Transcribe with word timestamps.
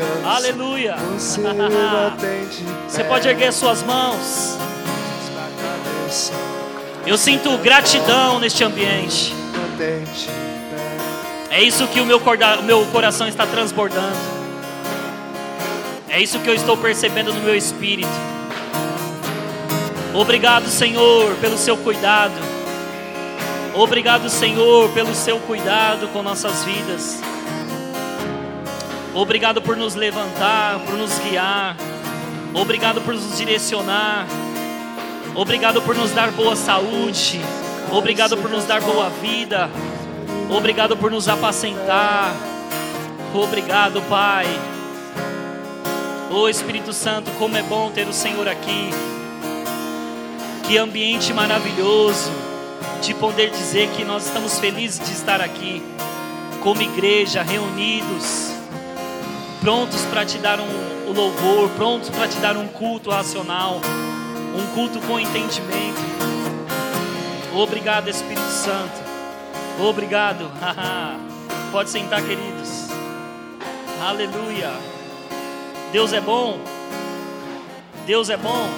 dias. 0.00 0.24
Aleluia. 0.24 0.96
Você 1.16 1.40
mantém 1.40 2.46
de 2.48 2.64
Você 2.88 3.04
pode 3.04 3.28
erguer 3.28 3.52
suas 3.52 3.82
mãos. 3.82 4.56
Eu 7.06 7.16
sinto 7.16 7.56
gratidão 7.58 8.38
neste 8.40 8.64
ambiente. 8.64 9.34
É 11.50 11.62
isso 11.62 11.86
que 11.88 12.00
o 12.00 12.06
meu, 12.06 12.20
corda- 12.20 12.58
o 12.60 12.62
meu 12.62 12.84
coração 12.86 13.26
está 13.28 13.46
transbordando. 13.46 14.16
É 16.08 16.20
isso 16.20 16.38
que 16.40 16.48
eu 16.48 16.54
estou 16.54 16.76
percebendo 16.76 17.32
no 17.32 17.40
meu 17.40 17.54
espírito. 17.54 18.08
Obrigado, 20.14 20.68
Senhor, 20.68 21.34
pelo 21.36 21.56
seu 21.58 21.76
cuidado. 21.76 22.34
Obrigado, 23.74 24.28
Senhor, 24.30 24.88
pelo 24.90 25.14
seu 25.14 25.38
cuidado 25.40 26.08
com 26.08 26.22
nossas 26.22 26.64
vidas. 26.64 27.20
Obrigado 29.16 29.62
por 29.62 29.78
nos 29.78 29.94
levantar, 29.94 30.78
por 30.80 30.92
nos 30.92 31.18
guiar. 31.20 31.74
Obrigado 32.52 33.00
por 33.00 33.14
nos 33.14 33.38
direcionar. 33.38 34.26
Obrigado 35.34 35.80
por 35.80 35.96
nos 35.96 36.10
dar 36.10 36.30
boa 36.32 36.54
saúde. 36.54 37.40
Obrigado 37.90 38.36
por 38.36 38.50
nos 38.50 38.66
dar 38.66 38.82
boa 38.82 39.08
vida. 39.08 39.70
Obrigado 40.54 40.98
por 40.98 41.10
nos 41.10 41.28
apacentar. 41.28 42.30
Obrigado, 43.34 44.02
Pai. 44.02 44.44
Ô 46.30 46.46
Espírito 46.46 46.92
Santo, 46.92 47.30
como 47.38 47.56
é 47.56 47.62
bom 47.62 47.90
ter 47.90 48.06
o 48.06 48.12
Senhor 48.12 48.46
aqui. 48.46 48.90
Que 50.68 50.76
ambiente 50.76 51.32
maravilhoso 51.32 52.30
de 53.00 53.14
poder 53.14 53.48
dizer 53.48 53.88
que 53.96 54.04
nós 54.04 54.26
estamos 54.26 54.58
felizes 54.58 55.00
de 55.00 55.14
estar 55.14 55.40
aqui, 55.40 55.82
como 56.62 56.82
igreja, 56.82 57.42
reunidos, 57.42 58.55
prontos 59.66 60.00
para 60.04 60.24
te 60.24 60.38
dar 60.38 60.60
um, 60.60 61.12
louvor, 61.12 61.68
prontos 61.70 62.08
para 62.08 62.28
te 62.28 62.36
dar 62.36 62.56
um 62.56 62.68
culto 62.68 63.10
racional, 63.10 63.80
um 64.54 64.74
culto 64.76 65.00
com 65.00 65.18
entendimento. 65.18 66.00
Obrigado, 67.52 68.08
Espírito 68.08 68.46
Santo. 68.46 68.94
Obrigado. 69.80 70.48
Pode 71.72 71.90
sentar, 71.90 72.22
queridos. 72.22 72.86
Aleluia. 74.00 74.70
Deus 75.90 76.12
é 76.12 76.20
bom. 76.20 76.60
Deus 78.06 78.30
é 78.30 78.36
bom. 78.36 78.68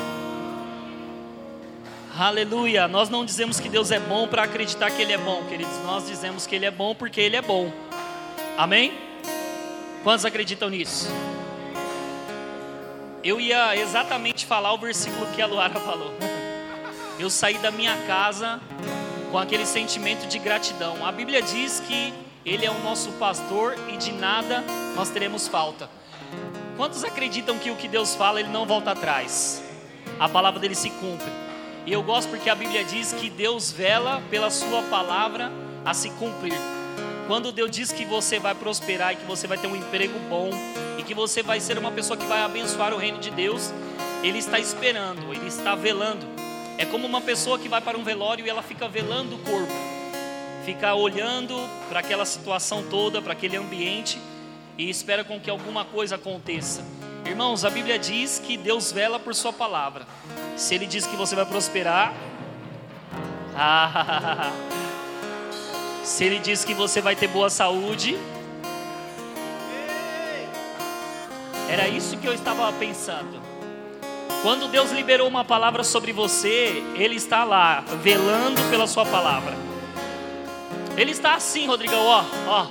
Aleluia. 2.19 2.89
Nós 2.89 3.11
não 3.11 3.27
dizemos 3.27 3.61
que 3.61 3.69
Deus 3.69 3.91
é 3.91 4.00
bom 4.00 4.27
para 4.27 4.44
acreditar 4.44 4.91
que 4.91 5.03
Ele 5.03 5.12
é 5.12 5.19
bom, 5.19 5.42
queridos. 5.50 5.84
Nós 5.84 6.06
dizemos 6.06 6.47
que 6.47 6.56
Ele 6.56 6.64
é 6.64 6.70
bom 6.70 6.94
porque 6.94 7.20
Ele 7.20 7.36
é 7.36 7.42
bom. 7.42 7.70
Amém? 8.56 9.08
Quantos 10.02 10.24
acreditam 10.24 10.70
nisso? 10.70 11.08
Eu 13.22 13.41
ia 13.41 13.77
exatamente 13.77 14.46
falar 14.46 14.72
o 14.72 14.78
versículo 14.78 15.27
que 15.34 15.42
a 15.42 15.46
Luara 15.46 15.78
falou. 15.80 16.12
Eu 17.18 17.28
saí 17.28 17.58
da 17.58 17.70
minha 17.70 17.96
casa 18.06 18.60
com 19.32 19.38
aquele 19.38 19.66
sentimento 19.66 20.26
de 20.28 20.38
gratidão. 20.38 21.04
A 21.04 21.10
Bíblia 21.10 21.42
diz 21.42 21.80
que 21.80 22.14
Ele 22.46 22.64
é 22.64 22.70
o 22.70 22.78
nosso 22.80 23.10
pastor 23.12 23.76
e 23.88 23.96
de 23.96 24.12
nada 24.12 24.64
nós 24.94 25.10
teremos 25.10 25.48
falta. 25.48 25.91
Quantos 26.76 27.02
acreditam 27.02 27.58
que 27.58 27.70
o 27.70 27.76
que 27.76 27.88
Deus 27.88 28.14
fala, 28.14 28.38
Ele 28.38 28.50
não 28.50 28.64
volta 28.64 28.92
atrás? 28.92 29.60
A 30.20 30.28
palavra 30.28 30.60
dele 30.60 30.76
se 30.76 30.91
cumpre. 30.91 31.30
E 31.84 31.92
eu 31.92 32.02
gosto 32.04 32.28
porque 32.28 32.48
a 32.48 32.54
Bíblia 32.54 32.84
diz 32.84 33.12
que 33.12 33.28
Deus 33.28 33.72
vela 33.72 34.22
pela 34.30 34.48
Sua 34.48 34.82
palavra 34.82 35.50
a 35.84 35.92
se 35.92 36.10
cumprir. 36.10 36.78
Quando 37.29 37.53
Deus 37.53 37.71
diz 37.71 37.93
que 37.93 38.07
você 38.07 38.39
vai 38.39 38.55
prosperar 38.55 39.12
e 39.12 39.17
que 39.17 39.27
você 39.27 39.47
vai 39.47 39.59
ter 39.59 39.67
um 39.67 39.77
emprego 39.77 40.19
bom 40.31 40.48
e 40.97 41.03
que 41.03 41.12
você 41.12 41.43
vai 41.43 41.61
ser 41.61 41.77
uma 41.77 41.93
pessoa 41.93 42.17
que 42.17 42.25
vai 42.25 42.41
abençoar 42.41 42.95
o 42.95 42.97
reino 42.97 43.19
de 43.19 43.31
Deus, 43.31 43.71
Ele 44.23 44.39
está 44.39 44.59
esperando, 44.59 45.31
Ele 45.34 45.47
está 45.47 45.75
velando. 45.75 46.25
É 46.79 46.87
como 46.87 47.06
uma 47.06 47.21
pessoa 47.21 47.59
que 47.59 47.69
vai 47.69 47.83
para 47.83 47.99
um 47.99 48.03
velório 48.03 48.47
e 48.47 48.49
ela 48.49 48.62
fica 48.62 48.88
velando 48.88 49.34
o 49.34 49.38
corpo, 49.41 49.75
fica 50.65 50.94
olhando 50.94 51.55
para 51.91 52.00
aquela 52.00 52.25
situação 52.25 52.83
toda, 52.88 53.21
para 53.21 53.34
aquele 53.34 53.59
ambiente 53.59 54.19
e 54.78 54.88
espera 54.88 55.22
com 55.22 55.38
que 55.38 55.50
alguma 55.50 55.84
coisa 55.84 56.15
aconteça. 56.15 56.83
Irmãos, 57.27 57.62
a 57.62 57.69
Bíblia 57.69 57.99
diz 57.99 58.38
que 58.38 58.56
Deus 58.56 58.91
vela 58.91 59.19
por 59.19 59.34
Sua 59.34 59.53
palavra. 59.53 60.06
Se 60.56 60.75
Ele 60.75 60.87
diz 60.87 61.06
que 61.06 61.15
você 61.15 61.37
vai 61.37 61.44
prosperar, 61.44 62.15
ah, 63.55 64.50
se 66.08 66.24
Ele 66.24 66.38
diz 66.38 66.64
que 66.64 66.72
você 66.72 67.02
vai 67.02 67.14
ter 67.14 67.28
boa 67.28 67.50
saúde, 67.50 68.19
era 71.69 71.86
isso 71.86 72.16
que 72.16 72.26
eu 72.26 72.32
estava 72.32 72.72
pensando. 72.72 73.38
Quando 74.42 74.69
Deus 74.69 74.91
liberou 74.91 75.28
uma 75.28 75.44
palavra 75.44 75.84
sobre 75.84 76.12
você, 76.12 76.82
Ele 76.96 77.16
está 77.16 77.44
lá, 77.44 77.84
velando 78.02 78.60
pela 78.70 78.86
Sua 78.86 79.04
palavra. 79.04 79.54
Ele 80.96 81.10
está 81.10 81.34
assim, 81.34 81.66
Rodrigão, 81.66 82.02
ó, 82.04 82.25
ó, 82.46 82.66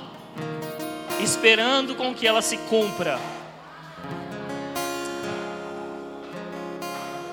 esperando 1.20 1.94
com 1.94 2.12
que 2.12 2.26
ela 2.26 2.42
se 2.42 2.56
cumpra. 2.56 3.20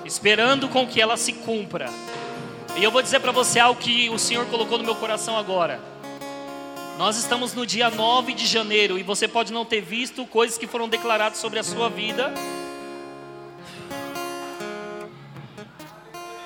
Esperando 0.05 0.69
com 0.69 0.85
que 0.85 1.01
ela 1.01 1.17
se 1.17 1.33
cumpra. 1.33 1.89
E 2.77 2.83
eu 2.83 2.91
vou 2.91 3.01
dizer 3.01 3.21
para 3.21 3.31
você 3.31 3.59
algo 3.59 3.79
que 3.79 4.07
o 4.11 4.19
Senhor 4.19 4.45
colocou 4.45 4.77
no 4.77 4.83
meu 4.83 4.95
coração 4.95 5.35
agora. 5.35 5.94
Nós 6.97 7.17
estamos 7.17 7.53
no 7.53 7.65
dia 7.65 7.89
9 7.89 8.33
de 8.33 8.45
janeiro 8.45 8.97
e 8.97 9.03
você 9.03 9.27
pode 9.27 9.51
não 9.51 9.65
ter 9.65 9.81
visto 9.81 10.25
coisas 10.25 10.57
que 10.57 10.65
foram 10.65 10.87
declaradas 10.87 11.39
sobre 11.39 11.59
a 11.59 11.63
sua 11.63 11.89
vida. 11.89 12.33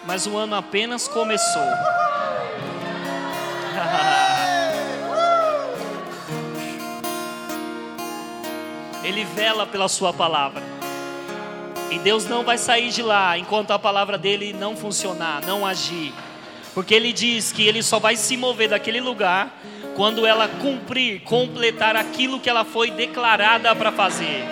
Mas 0.07 0.25
o 0.25 0.35
ano 0.35 0.55
apenas 0.55 1.07
começou. 1.07 1.61
Ele 9.03 9.23
vela 9.23 9.67
pela 9.67 9.87
sua 9.87 10.11
palavra. 10.11 10.63
E 11.91 11.99
Deus 11.99 12.25
não 12.25 12.43
vai 12.43 12.57
sair 12.57 12.89
de 12.89 13.03
lá 13.03 13.37
enquanto 13.37 13.69
a 13.69 13.77
palavra 13.77 14.17
dele 14.17 14.51
não 14.51 14.75
funcionar, 14.75 15.45
não 15.45 15.63
agir. 15.63 16.11
Porque 16.73 16.93
ele 16.93 17.11
diz 17.11 17.51
que 17.51 17.67
ele 17.67 17.81
só 17.81 17.99
vai 17.99 18.15
se 18.15 18.37
mover 18.37 18.69
daquele 18.69 19.01
lugar 19.01 19.59
quando 19.95 20.25
ela 20.25 20.47
cumprir, 20.47 21.21
completar 21.21 21.95
aquilo 21.95 22.39
que 22.39 22.49
ela 22.49 22.63
foi 22.63 22.91
declarada 22.91 23.75
para 23.75 23.91
fazer. 23.91 24.45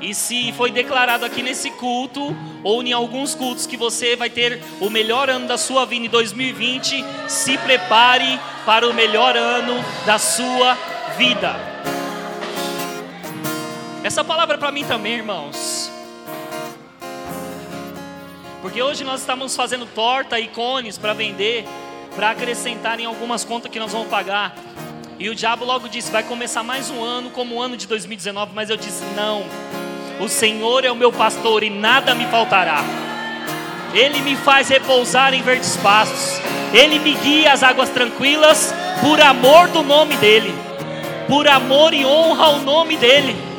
E 0.00 0.14
se 0.14 0.52
foi 0.52 0.70
declarado 0.70 1.26
aqui 1.26 1.42
nesse 1.42 1.70
culto, 1.72 2.34
ou 2.64 2.82
em 2.82 2.92
alguns 2.92 3.34
cultos, 3.34 3.66
que 3.66 3.76
você 3.76 4.16
vai 4.16 4.30
ter 4.30 4.62
o 4.80 4.88
melhor 4.88 5.28
ano 5.28 5.46
da 5.46 5.58
sua 5.58 5.84
vida 5.84 6.06
em 6.06 6.08
2020, 6.08 7.04
se 7.28 7.58
prepare 7.58 8.40
para 8.64 8.88
o 8.88 8.94
melhor 8.94 9.36
ano 9.36 9.74
da 10.06 10.18
sua 10.18 10.76
vida. 11.18 11.54
Essa 14.02 14.24
palavra 14.24 14.54
é 14.54 14.58
para 14.58 14.72
mim 14.72 14.84
também, 14.84 15.14
irmãos. 15.16 15.79
Porque 18.62 18.82
hoje 18.82 19.04
nós 19.04 19.20
estamos 19.20 19.56
fazendo 19.56 19.86
torta 19.86 20.38
e 20.38 20.48
cones 20.48 20.98
para 20.98 21.14
vender, 21.14 21.64
para 22.14 22.30
acrescentar 22.30 23.00
em 23.00 23.06
algumas 23.06 23.44
contas 23.44 23.70
que 23.70 23.78
nós 23.78 23.92
vamos 23.92 24.08
pagar. 24.08 24.54
E 25.18 25.28
o 25.28 25.34
diabo 25.34 25.64
logo 25.64 25.88
disse: 25.88 26.10
vai 26.10 26.22
começar 26.22 26.62
mais 26.62 26.90
um 26.90 27.02
ano 27.02 27.30
como 27.30 27.56
o 27.56 27.62
ano 27.62 27.76
de 27.76 27.86
2019. 27.86 28.52
Mas 28.54 28.68
eu 28.68 28.76
disse: 28.76 29.02
não. 29.16 29.44
O 30.20 30.28
Senhor 30.28 30.84
é 30.84 30.90
o 30.90 30.96
meu 30.96 31.10
pastor 31.10 31.62
e 31.62 31.70
nada 31.70 32.14
me 32.14 32.26
faltará. 32.26 32.84
Ele 33.94 34.20
me 34.20 34.36
faz 34.36 34.68
repousar 34.68 35.32
em 35.32 35.42
verdes 35.42 35.76
pastos. 35.78 36.38
Ele 36.72 36.98
me 36.98 37.14
guia 37.14 37.52
às 37.52 37.62
águas 37.62 37.88
tranquilas 37.88 38.74
por 39.00 39.20
amor 39.20 39.68
do 39.68 39.82
nome 39.82 40.16
dele. 40.16 40.54
Por 41.26 41.48
amor 41.48 41.94
e 41.94 42.04
honra 42.04 42.44
ao 42.44 42.58
nome 42.58 42.96
dele. 42.96 43.49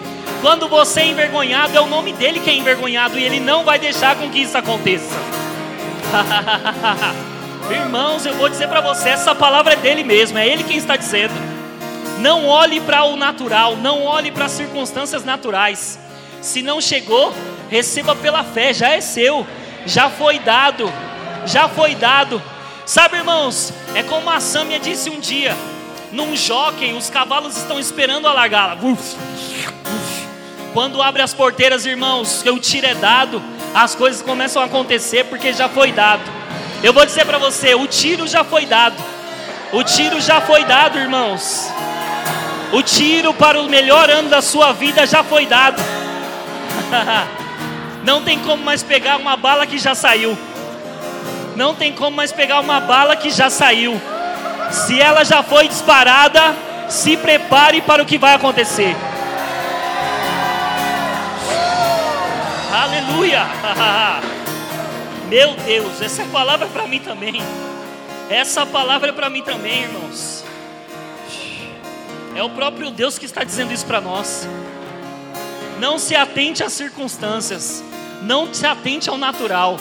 Quando 0.41 0.67
você 0.67 1.01
é 1.01 1.07
envergonhado, 1.07 1.77
é 1.77 1.81
o 1.81 1.87
nome 1.87 2.13
dele 2.13 2.39
que 2.39 2.49
é 2.49 2.53
envergonhado 2.53 3.17
e 3.17 3.23
ele 3.23 3.39
não 3.39 3.63
vai 3.63 3.77
deixar 3.77 4.15
com 4.15 4.29
que 4.29 4.39
isso 4.39 4.57
aconteça. 4.57 5.15
Irmãos, 7.69 8.25
eu 8.25 8.33
vou 8.33 8.49
dizer 8.49 8.67
para 8.67 8.81
você, 8.81 9.09
essa 9.09 9.35
palavra 9.35 9.73
é 9.73 9.75
dele 9.75 10.03
mesmo, 10.03 10.37
é 10.37 10.47
ele 10.47 10.63
quem 10.63 10.77
está 10.77 10.95
dizendo. 10.95 11.33
Não 12.19 12.45
olhe 12.47 12.79
para 12.81 13.03
o 13.03 13.15
natural, 13.15 13.75
não 13.77 14.03
olhe 14.03 14.31
para 14.31 14.45
as 14.45 14.51
circunstâncias 14.51 15.23
naturais. 15.23 15.99
Se 16.41 16.61
não 16.61 16.81
chegou, 16.81 17.33
receba 17.69 18.15
pela 18.15 18.43
fé, 18.43 18.73
já 18.73 18.89
é 18.89 19.01
seu, 19.01 19.45
já 19.85 20.09
foi 20.09 20.39
dado, 20.39 20.91
já 21.45 21.69
foi 21.69 21.95
dado. 21.95 22.41
Sabe, 22.85 23.17
irmãos, 23.17 23.73
é 23.95 24.03
como 24.03 24.29
a 24.29 24.39
Sâmia 24.39 24.79
disse 24.79 25.09
um 25.09 25.19
dia: 25.19 25.55
num 26.11 26.35
jockey, 26.35 26.93
os 26.93 27.09
cavalos 27.09 27.55
estão 27.55 27.79
esperando 27.79 28.27
a 28.27 28.33
largá-la. 28.33 28.75
Quando 30.73 31.01
abre 31.01 31.21
as 31.21 31.33
porteiras, 31.33 31.85
irmãos, 31.85 32.41
que 32.41 32.49
o 32.49 32.57
tiro 32.57 32.87
é 32.87 32.95
dado, 32.95 33.41
as 33.73 33.93
coisas 33.93 34.21
começam 34.21 34.61
a 34.61 34.65
acontecer 34.65 35.25
porque 35.25 35.51
já 35.51 35.67
foi 35.67 35.91
dado. 35.91 36.21
Eu 36.81 36.93
vou 36.93 37.05
dizer 37.05 37.25
para 37.25 37.37
você: 37.37 37.75
o 37.75 37.87
tiro 37.87 38.25
já 38.25 38.43
foi 38.43 38.65
dado, 38.65 38.95
o 39.73 39.83
tiro 39.83 40.21
já 40.21 40.39
foi 40.39 40.63
dado, 40.63 40.97
irmãos. 40.97 41.69
O 42.71 42.81
tiro 42.81 43.33
para 43.33 43.59
o 43.61 43.67
melhor 43.67 44.09
ano 44.09 44.29
da 44.29 44.41
sua 44.41 44.71
vida 44.71 45.05
já 45.05 45.23
foi 45.23 45.45
dado. 45.45 45.81
Não 48.05 48.23
tem 48.23 48.39
como 48.39 48.63
mais 48.63 48.81
pegar 48.81 49.17
uma 49.17 49.35
bala 49.35 49.67
que 49.67 49.77
já 49.77 49.93
saiu. 49.93 50.37
Não 51.53 51.75
tem 51.75 51.91
como 51.91 52.15
mais 52.15 52.31
pegar 52.31 52.61
uma 52.61 52.79
bala 52.79 53.15
que 53.17 53.29
já 53.29 53.49
saiu. 53.49 54.01
Se 54.71 54.99
ela 54.99 55.25
já 55.25 55.43
foi 55.43 55.67
disparada, 55.67 56.55
se 56.87 57.17
prepare 57.17 57.81
para 57.81 58.01
o 58.01 58.05
que 58.05 58.17
vai 58.17 58.33
acontecer. 58.33 58.95
Aleluia! 62.81 63.45
Meu 65.29 65.53
Deus, 65.53 66.01
essa 66.01 66.25
palavra 66.25 66.65
é 66.65 66.69
para 66.71 66.87
mim 66.87 66.99
também. 66.99 67.35
Essa 68.27 68.65
palavra 68.65 69.09
é 69.09 69.11
para 69.11 69.29
mim 69.29 69.43
também, 69.43 69.83
irmãos. 69.83 70.43
É 72.35 72.41
o 72.41 72.49
próprio 72.49 72.89
Deus 72.89 73.19
que 73.19 73.25
está 73.25 73.43
dizendo 73.43 73.71
isso 73.71 73.85
para 73.85 74.01
nós. 74.01 74.47
Não 75.79 75.99
se 75.99 76.15
atente 76.15 76.63
às 76.63 76.73
circunstâncias. 76.73 77.83
Não 78.23 78.51
se 78.51 78.65
atente 78.65 79.11
ao 79.11 79.17
natural. 79.17 79.77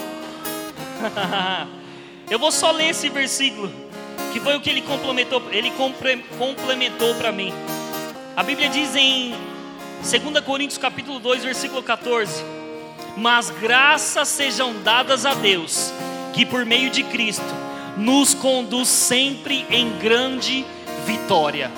Eu 2.28 2.38
vou 2.38 2.52
só 2.52 2.70
ler 2.70 2.90
esse 2.90 3.08
versículo, 3.08 3.72
que 4.30 4.40
foi 4.40 4.56
o 4.56 4.60
que 4.60 4.68
ele 4.68 4.82
complementou, 4.82 5.42
ele 5.50 5.72
complementou 6.38 7.14
para 7.14 7.32
mim. 7.32 7.50
A 8.36 8.42
Bíblia 8.42 8.68
diz 8.68 8.94
em 8.94 9.34
2 10.02 10.44
Coríntios 10.44 10.76
capítulo 10.76 11.18
2, 11.18 11.44
versículo 11.44 11.82
14: 11.82 12.59
"Mas 13.20 13.50
graças 13.50 14.28
sejam 14.28 14.82
dadas 14.82 15.26
a 15.26 15.34
Deus, 15.34 15.92
que 16.32 16.46
por 16.46 16.64
meio 16.64 16.88
de 16.88 17.02
Cristo 17.04 17.44
nos 17.96 18.32
conduz 18.32 18.88
sempre 18.88 19.66
em 19.70 19.98
grande 19.98 20.64
vitória." 21.04 21.70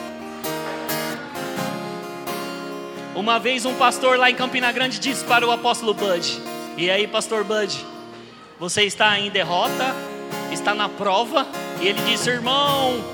Uma 3.15 3.39
vez 3.39 3.67
um 3.67 3.75
pastor 3.75 4.19
lá 4.19 4.31
em 4.31 4.35
Campina 4.35 4.73
Grande 4.73 4.99
disse 4.99 5.25
para 5.25 5.47
o 5.47 5.51
apóstolo 5.51 5.93
Bud: 5.93 6.43
E 6.77 6.91
aí, 6.91 7.07
pastor 7.07 7.45
Bud, 7.45 7.85
você 8.59 8.85
está 8.85 9.19
em 9.19 9.31
derrota? 9.31 9.95
Está 10.51 10.75
na 10.75 10.89
prova? 10.89 11.47
E 11.81 11.89
ele 11.89 12.01
disse: 12.03 12.31
Irmão, 12.31 13.05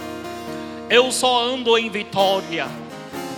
eu 0.88 1.10
só 1.10 1.42
ando 1.42 1.76
em 1.76 1.90
vitória. 1.90 2.66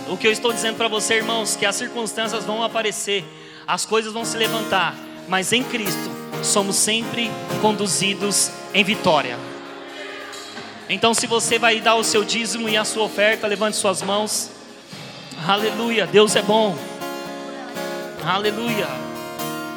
O 0.07 0.15
que 0.15 0.27
eu 0.27 0.31
estou 0.31 0.53
dizendo 0.53 0.77
para 0.77 0.87
você, 0.87 1.15
irmãos, 1.15 1.55
que 1.55 1.65
as 1.65 1.75
circunstâncias 1.75 2.45
vão 2.45 2.63
aparecer, 2.63 3.25
as 3.71 3.85
coisas 3.85 4.11
vão 4.11 4.25
se 4.25 4.35
levantar, 4.35 4.93
mas 5.29 5.53
em 5.53 5.63
Cristo 5.63 6.11
somos 6.43 6.75
sempre 6.75 7.31
conduzidos 7.61 8.51
em 8.73 8.83
vitória. 8.83 9.39
Então, 10.89 11.13
se 11.13 11.25
você 11.25 11.57
vai 11.57 11.79
dar 11.79 11.95
o 11.95 12.03
seu 12.03 12.25
dízimo 12.25 12.67
e 12.67 12.75
a 12.75 12.83
sua 12.83 13.03
oferta, 13.03 13.47
levante 13.47 13.77
suas 13.77 14.01
mãos. 14.01 14.49
Aleluia, 15.47 16.05
Deus 16.05 16.35
é 16.35 16.41
bom. 16.41 16.77
Aleluia, 18.25 18.89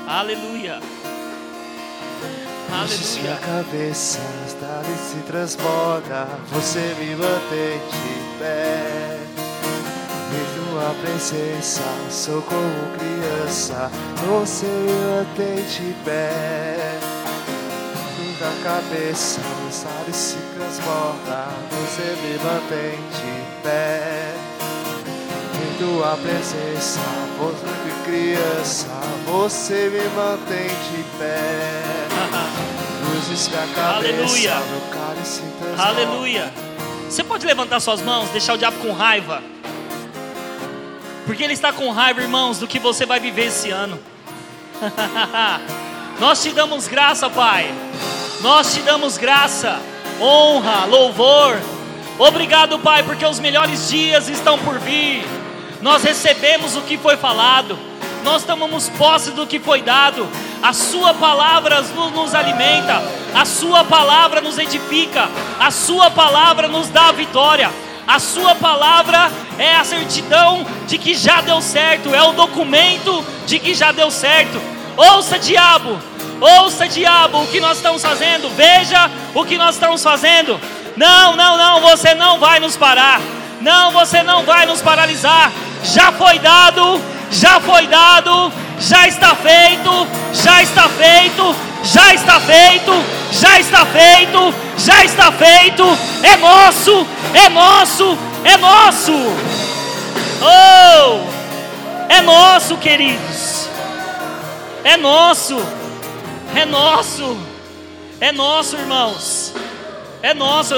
aleluia. 0.08 0.80
Aleluia. 2.72 3.20
Minha 3.22 3.36
cabeça 3.36 4.18
está 4.48 4.82
e 4.92 4.98
se 4.98 5.22
transborda, 5.24 6.26
você 6.50 6.80
me 6.98 7.14
mantém 7.14 7.78
de 7.78 8.38
pé. 8.40 9.23
Em 10.74 10.76
tua 10.76 10.94
presença, 11.02 11.82
sou 12.10 12.42
como 12.42 12.96
criança, 12.98 13.88
você 14.26 14.66
me 14.66 14.92
mantém 14.92 15.64
de 15.66 15.94
pé. 16.04 16.98
Minha 18.18 18.64
cabeça 18.64 19.40
está 19.70 20.04
e 20.08 20.12
se 20.12 20.36
transborda, 20.56 21.46
você 21.70 22.16
me 22.20 22.38
mantém 22.38 22.98
de 23.12 23.62
pé 23.62 24.34
tua 25.78 26.16
presença, 26.16 27.00
você 27.38 27.66
me 27.66 28.04
criança, 28.04 28.88
você 29.26 29.90
me 29.90 30.08
mantém 30.08 30.68
de 30.68 31.04
pé. 31.18 31.82
Luzes 33.14 33.48
minha 33.48 33.66
cabeça, 33.74 33.96
Aleluia. 33.96 34.54
meu 34.70 34.80
cálice 34.90 35.42
Aleluia. 35.78 36.52
Você 37.08 37.22
pode 37.22 37.46
levantar 37.46 37.78
suas 37.78 38.02
mãos, 38.02 38.28
deixar 38.30 38.54
o 38.54 38.58
diabo 38.58 38.78
com 38.78 38.92
raiva. 38.92 39.53
Porque 41.26 41.42
ele 41.42 41.54
está 41.54 41.72
com 41.72 41.90
raiva, 41.90 42.20
irmãos, 42.20 42.58
do 42.58 42.66
que 42.66 42.78
você 42.78 43.06
vai 43.06 43.18
viver 43.18 43.46
esse 43.46 43.70
ano. 43.70 43.98
Nós 46.20 46.42
te 46.42 46.50
damos 46.50 46.86
graça, 46.86 47.28
Pai. 47.30 47.72
Nós 48.40 48.74
te 48.74 48.80
damos 48.80 49.16
graça, 49.16 49.80
honra, 50.20 50.84
louvor. 50.84 51.60
Obrigado, 52.18 52.78
Pai, 52.78 53.02
porque 53.02 53.24
os 53.24 53.40
melhores 53.40 53.88
dias 53.88 54.28
estão 54.28 54.58
por 54.58 54.78
vir 54.78 55.24
nós 55.84 56.02
recebemos 56.02 56.76
o 56.76 56.80
que 56.80 56.96
foi 56.96 57.14
falado, 57.18 57.78
nós 58.22 58.42
tomamos 58.42 58.88
posse 58.88 59.32
do 59.32 59.46
que 59.46 59.60
foi 59.60 59.82
dado, 59.82 60.26
a 60.62 60.72
Sua 60.72 61.12
palavra 61.12 61.82
nos, 61.82 62.34
alimenta, 62.34 63.02
a 63.34 63.44
Sua 63.44 63.84
palavra 63.84 64.40
nos 64.40 64.56
edifica, 64.56 65.28
a 65.60 65.70
Sua 65.70 66.10
palavra 66.10 66.68
nos 66.68 66.88
dá 66.88 67.08
a 67.08 67.12
vitória, 67.12 67.70
a 68.06 68.18
Sua 68.18 68.54
palavra 68.54 69.30
é 69.58 69.76
a 69.76 69.84
certidão 69.84 70.66
de 70.86 70.98
que 70.98 71.14
já 71.14 71.40
deu 71.40 71.60
certo, 71.60 72.14
é 72.14 72.22
o 72.22 72.32
documento 72.32 73.24
de 73.46 73.58
que 73.58 73.74
já 73.74 73.92
deu 73.92 74.10
certo. 74.10 74.60
Ouça, 74.96 75.38
diabo, 75.38 75.98
ouça, 76.40 76.86
diabo, 76.88 77.42
o 77.42 77.46
que 77.48 77.60
nós 77.60 77.78
estamos 77.78 78.02
fazendo, 78.02 78.54
veja 78.54 79.10
o 79.34 79.44
que 79.44 79.58
nós 79.58 79.74
estamos 79.74 80.02
fazendo. 80.02 80.60
Não, 80.96 81.34
não, 81.34 81.56
não, 81.56 81.80
você 81.80 82.14
não 82.14 82.38
vai 82.38 82.60
nos 82.60 82.76
parar. 82.76 83.20
Não, 83.60 83.92
você 83.92 84.22
não 84.22 84.44
vai 84.44 84.66
nos 84.66 84.82
paralisar 84.82 85.50
já 85.84 86.10
foi 86.12 86.38
dado, 86.38 87.00
já 87.30 87.60
foi 87.60 87.86
dado, 87.86 88.52
já 88.80 89.06
está 89.06 89.34
feito, 89.34 90.06
já 90.32 90.62
está 90.62 90.88
feito, 90.88 91.56
já 91.84 92.14
está 92.14 92.40
feito, 92.40 92.92
já 93.32 93.60
está 93.60 93.86
feito, 93.86 94.54
já 94.78 95.04
está 95.04 95.30
feito, 95.32 95.84
é 96.22 96.36
nosso, 96.36 97.06
é 97.34 97.48
nosso, 97.48 98.18
é 98.44 98.56
nosso. 98.56 99.12
Oh! 100.42 101.34
É 102.08 102.20
nosso, 102.20 102.76
queridos. 102.76 103.68
É 104.84 104.96
nosso. 104.96 105.56
É 106.54 106.64
nosso. 106.64 107.36
É 108.20 108.30
nosso, 108.30 108.76
irmãos. 108.76 109.54
É 110.22 110.34
nosso. 110.34 110.74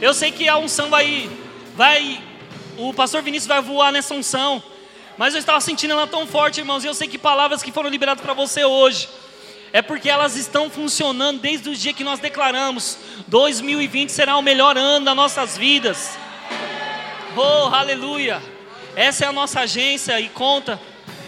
Eu 0.00 0.14
sei 0.14 0.32
que 0.32 0.48
a 0.48 0.56
unção 0.56 0.88
vai 0.88 1.30
vai 1.76 2.20
o 2.76 2.92
pastor 2.94 3.22
Vinícius 3.22 3.46
vai 3.46 3.60
voar 3.60 3.92
nessa 3.92 4.14
unção. 4.14 4.62
Mas 5.18 5.34
eu 5.34 5.40
estava 5.40 5.60
sentindo 5.60 5.92
ela 5.92 6.06
tão 6.06 6.26
forte, 6.26 6.60
irmãos, 6.60 6.82
e 6.82 6.86
eu 6.86 6.94
sei 6.94 7.06
que 7.06 7.18
palavras 7.18 7.62
que 7.62 7.70
foram 7.70 7.90
liberadas 7.90 8.24
para 8.24 8.32
você 8.32 8.64
hoje 8.64 9.08
é 9.72 9.80
porque 9.82 10.08
elas 10.08 10.36
estão 10.36 10.68
funcionando 10.68 11.40
desde 11.40 11.68
o 11.68 11.74
dia 11.74 11.92
que 11.92 12.04
nós 12.04 12.18
declaramos: 12.18 12.98
2020 13.28 14.10
será 14.10 14.36
o 14.36 14.42
melhor 14.42 14.76
ano 14.76 15.04
das 15.04 15.16
nossas 15.16 15.56
vidas. 15.56 16.18
Oh, 17.36 17.74
aleluia! 17.74 18.42
Essa 18.96 19.24
é 19.24 19.28
a 19.28 19.32
nossa 19.32 19.60
agência 19.60 20.20
e 20.20 20.28
conta. 20.28 20.80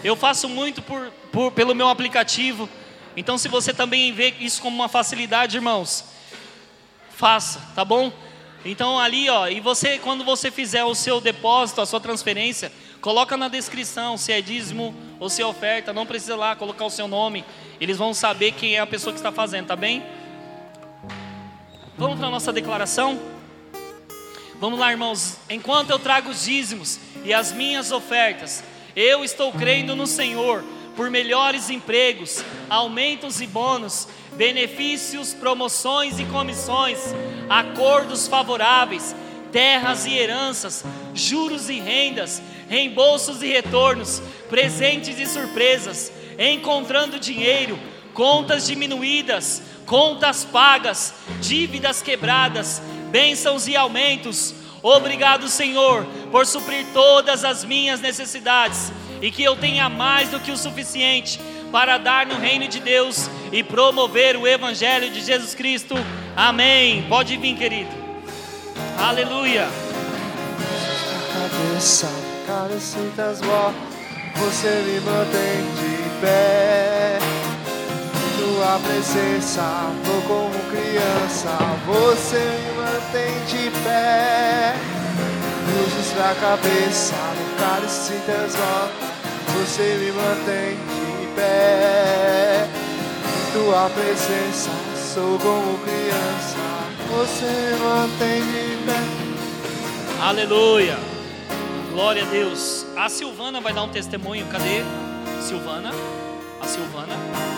Eu 0.02 0.16
faço 0.16 0.48
muito 0.48 0.82
por, 0.82 1.12
por, 1.30 1.52
pelo 1.52 1.74
meu 1.74 1.88
aplicativo. 1.88 2.68
Então, 3.16 3.38
se 3.38 3.46
você 3.46 3.72
também 3.72 4.12
vê 4.12 4.34
isso 4.40 4.60
como 4.60 4.74
uma 4.74 4.88
facilidade, 4.88 5.56
irmãos, 5.56 6.04
faça, 7.10 7.60
tá 7.74 7.84
bom? 7.84 8.12
Então 8.64 8.98
ali, 8.98 9.28
ó, 9.28 9.48
e 9.48 9.60
você 9.60 9.98
quando 9.98 10.24
você 10.24 10.50
fizer 10.50 10.84
o 10.84 10.94
seu 10.94 11.20
depósito, 11.20 11.80
a 11.80 11.86
sua 11.86 12.00
transferência, 12.00 12.72
coloca 13.02 13.36
na 13.36 13.48
descrição 13.48 14.16
se 14.16 14.32
é 14.32 14.40
dízimo 14.40 14.94
ou 15.18 15.28
se 15.28 15.42
é 15.42 15.46
oferta, 15.46 15.92
não 15.92 16.06
precisa 16.06 16.36
lá 16.36 16.54
colocar 16.54 16.84
o 16.84 16.90
seu 16.90 17.08
nome. 17.08 17.44
Eles 17.80 17.98
vão 17.98 18.14
saber 18.14 18.52
quem 18.52 18.76
é 18.76 18.78
a 18.78 18.86
pessoa 18.86 19.12
que 19.12 19.18
está 19.18 19.32
fazendo, 19.32 19.66
tá 19.66 19.76
bem? 19.76 20.04
Vamos 21.98 22.16
para 22.16 22.28
a 22.28 22.30
nossa 22.30 22.52
declaração? 22.52 23.20
Vamos 24.60 24.78
lá, 24.78 24.92
irmãos. 24.92 25.36
Enquanto 25.50 25.90
eu 25.90 25.98
trago 25.98 26.30
os 26.30 26.44
dízimos 26.44 27.00
e 27.24 27.34
as 27.34 27.52
minhas 27.52 27.90
ofertas, 27.90 28.62
eu 28.94 29.24
estou 29.24 29.52
crendo 29.52 29.96
no 29.96 30.06
Senhor 30.06 30.64
por 30.94 31.10
melhores 31.10 31.70
empregos, 31.70 32.44
aumentos 32.70 33.40
e 33.40 33.46
bônus, 33.48 34.06
benefícios, 34.34 35.34
promoções 35.34 36.20
e 36.20 36.24
comissões, 36.26 37.00
acordos 37.48 38.28
favoráveis, 38.28 39.14
terras 39.50 40.06
e 40.06 40.14
heranças, 40.14 40.84
juros 41.14 41.68
e 41.68 41.80
rendas, 41.80 42.40
reembolsos 42.72 43.42
e 43.42 43.48
retornos, 43.48 44.22
presentes 44.48 45.18
e 45.18 45.26
surpresas, 45.26 46.10
encontrando 46.38 47.20
dinheiro, 47.20 47.78
contas 48.14 48.66
diminuídas, 48.66 49.62
contas 49.84 50.42
pagas, 50.42 51.12
dívidas 51.42 52.00
quebradas, 52.00 52.80
bênçãos 53.10 53.68
e 53.68 53.76
aumentos. 53.76 54.54
Obrigado, 54.82 55.48
Senhor, 55.48 56.06
por 56.30 56.46
suprir 56.46 56.86
todas 56.94 57.44
as 57.44 57.62
minhas 57.62 58.00
necessidades 58.00 58.90
e 59.20 59.30
que 59.30 59.42
eu 59.42 59.54
tenha 59.54 59.90
mais 59.90 60.30
do 60.30 60.40
que 60.40 60.50
o 60.50 60.56
suficiente 60.56 61.38
para 61.70 61.98
dar 61.98 62.24
no 62.24 62.36
reino 62.36 62.66
de 62.66 62.80
Deus 62.80 63.28
e 63.52 63.62
promover 63.62 64.34
o 64.34 64.48
Evangelho 64.48 65.10
de 65.10 65.20
Jesus 65.20 65.54
Cristo. 65.54 65.94
Amém. 66.34 67.04
Pode 67.06 67.36
vir, 67.36 67.54
querido. 67.54 67.90
Aleluia. 68.98 69.68
cabeça, 71.34 72.31
cálice 72.46 72.98
transborda, 73.14 73.74
você 74.36 74.68
me 74.68 75.00
mantém 75.00 75.62
de 75.76 76.20
pé. 76.20 77.18
Tua 78.38 78.78
presença, 78.78 79.62
vou 80.04 80.22
como 80.22 80.58
criança, 80.70 81.56
você 81.86 82.38
me 82.38 82.72
mantém 82.80 83.44
de 83.46 83.70
pé. 83.82 84.74
Luzes 85.66 86.16
na 86.16 86.34
cabeça, 86.34 87.14
no 87.14 87.56
cálice 87.58 88.12
você 89.54 89.96
me 89.98 90.12
mantém 90.12 90.76
de 90.76 91.26
pé. 91.34 92.68
Tua 93.52 93.90
presença, 93.90 94.70
sou 95.14 95.38
como 95.38 95.78
criança, 95.78 96.58
você 97.10 97.46
me 97.46 97.78
mantém 97.80 98.42
de 98.42 98.76
pé. 98.86 99.22
Aleluia. 100.24 101.11
Glória 101.92 102.22
a 102.22 102.26
Deus. 102.26 102.86
A 102.96 103.06
Silvana 103.10 103.60
vai 103.60 103.74
dar 103.74 103.82
um 103.82 103.90
testemunho. 103.90 104.46
Cadê? 104.46 104.82
Silvana. 105.42 105.90
A 106.58 106.66
Silvana. 106.66 107.41